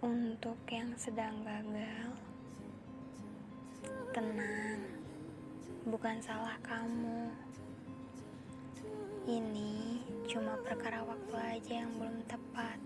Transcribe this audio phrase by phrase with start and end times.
[0.00, 2.08] Untuk yang sedang gagal,
[4.16, 4.80] tenang,
[5.84, 7.28] bukan salah kamu.
[9.28, 12.80] Ini cuma perkara waktu aja yang belum tepat.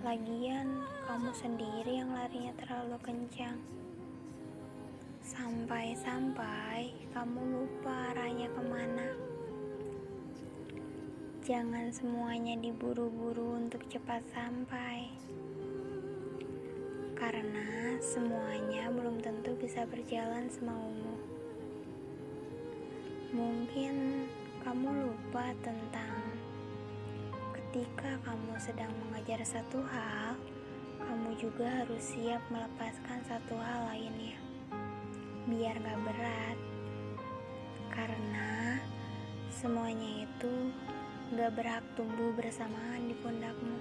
[0.00, 3.60] Lagian, kamu sendiri yang larinya terlalu kencang.
[5.20, 9.31] Sampai-sampai kamu lupa arahnya ke mana.
[11.42, 15.10] Jangan semuanya diburu-buru untuk cepat sampai,
[17.18, 21.18] karena semuanya belum tentu bisa berjalan semaumu.
[23.34, 24.22] Mungkin
[24.62, 26.30] kamu lupa tentang
[27.58, 30.38] ketika kamu sedang mengajar satu hal,
[31.02, 34.38] kamu juga harus siap melepaskan satu hal lainnya,
[35.50, 36.58] biar gak berat,
[37.90, 38.78] karena
[39.50, 40.70] semuanya itu
[41.32, 43.80] gak berhak tumbuh bersamaan di pundakmu.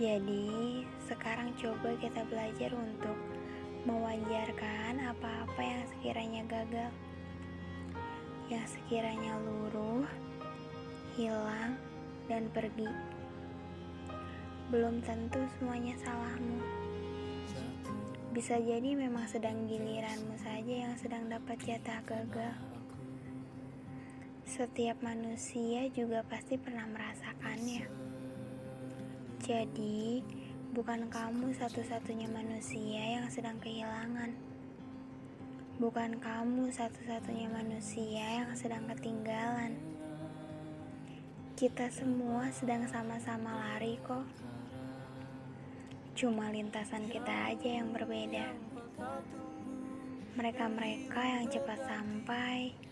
[0.00, 3.18] Jadi, sekarang coba kita belajar untuk
[3.84, 6.92] mewajarkan apa-apa yang sekiranya gagal,
[8.48, 10.08] yang sekiranya luruh,
[11.20, 11.76] hilang,
[12.24, 12.88] dan pergi.
[14.72, 16.64] Belum tentu semuanya salahmu.
[18.32, 22.77] Bisa jadi memang sedang giliranmu saja yang sedang dapat jatah gagal.
[24.48, 27.84] Setiap manusia juga pasti pernah merasakannya.
[29.44, 30.24] Jadi,
[30.72, 34.32] bukan kamu satu-satunya manusia yang sedang kehilangan.
[35.76, 39.76] Bukan kamu satu-satunya manusia yang sedang ketinggalan.
[41.52, 44.24] Kita semua sedang sama-sama lari kok.
[46.16, 48.48] Cuma lintasan kita aja yang berbeda.
[50.40, 52.88] Mereka-mereka yang cepat sampai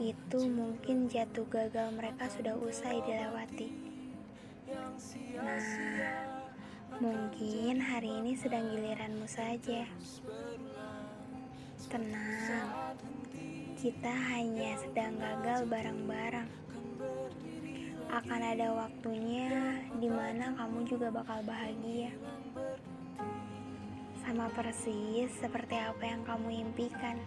[0.00, 3.68] itu mungkin jatuh gagal mereka sudah usai dilewati.
[5.36, 5.66] Nah,
[7.02, 9.84] mungkin hari ini sedang giliranmu saja.
[11.90, 12.94] Tenang,
[13.74, 16.50] kita hanya sedang gagal bareng-bareng.
[18.10, 22.14] Akan ada waktunya di mana kamu juga bakal bahagia.
[24.22, 27.18] Sama persis seperti apa yang kamu impikan.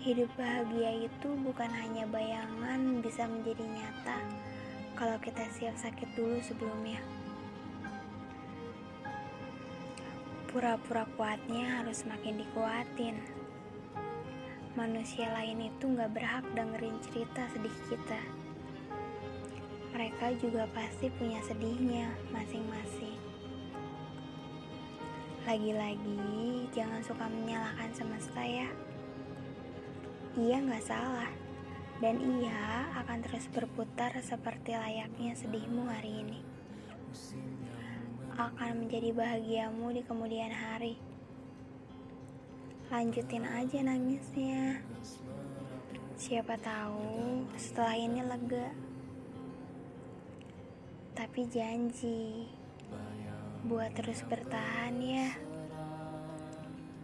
[0.00, 4.16] Hidup bahagia itu bukan hanya bayangan bisa menjadi nyata
[4.96, 7.04] kalau kita siap sakit dulu sebelumnya.
[10.48, 13.20] Pura-pura kuatnya harus makin dikuatin.
[14.72, 18.24] Manusia lain itu gak berhak dengerin cerita sedih kita.
[19.92, 23.20] Mereka juga pasti punya sedihnya masing-masing.
[25.44, 28.72] Lagi-lagi, jangan suka menyalahkan semesta ya
[30.40, 31.28] ia nggak salah,
[32.00, 36.40] dan ia akan terus berputar seperti layaknya sedihmu hari ini.
[38.40, 40.96] Akan menjadi bahagiamu di kemudian hari.
[42.88, 44.80] Lanjutin aja nangisnya.
[46.16, 48.72] Siapa tahu setelah ini lega.
[51.12, 52.48] Tapi janji
[53.68, 55.36] buat terus bertahan ya.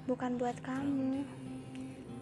[0.09, 1.21] Bukan buat kamu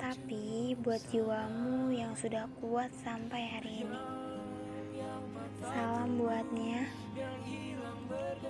[0.04, 4.00] tapi buat jiwamu yang sudah kuat sampai hari ini.
[5.64, 6.92] Salam buatnya,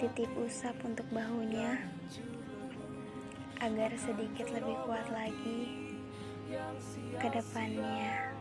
[0.03, 1.78] titip usap untuk bahunya,
[3.62, 5.94] agar sedikit lebih kuat lagi
[7.22, 8.34] ke depannya.